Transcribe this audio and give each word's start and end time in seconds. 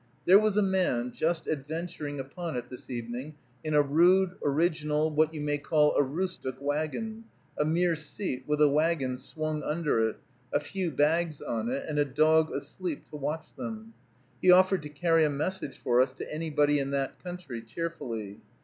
There 0.25 0.39
was 0.39 0.57
a 0.57 0.63
man 0.63 1.11
just 1.11 1.47
adventuring 1.47 2.19
upon 2.19 2.57
it 2.57 2.71
this 2.71 2.89
evening 2.89 3.35
in 3.63 3.75
a 3.75 3.83
rude, 3.83 4.31
original, 4.43 5.11
what 5.11 5.31
you 5.31 5.39
may 5.41 5.59
call 5.59 5.93
Aroostook 5.95 6.59
wagon, 6.59 7.25
a 7.55 7.65
mere 7.65 7.95
seat, 7.95 8.45
with 8.47 8.63
a 8.63 8.67
wagon 8.67 9.19
swung 9.19 9.61
under 9.61 10.09
it, 10.09 10.17
a 10.51 10.59
few 10.59 10.89
bags 10.89 11.39
on 11.39 11.69
it, 11.69 11.85
and 11.87 11.99
a 11.99 12.03
dog 12.05 12.51
asleep 12.51 13.05
to 13.11 13.15
watch 13.15 13.49
them. 13.55 13.93
He 14.41 14.49
offered 14.49 14.81
to 14.81 14.89
carry 14.89 15.23
a 15.23 15.29
message 15.29 15.77
for 15.77 16.01
us 16.01 16.13
to 16.13 16.33
anybody 16.33 16.79
in 16.79 16.89
that 16.89 17.23
country, 17.23 17.61
cheerfully. 17.61 18.39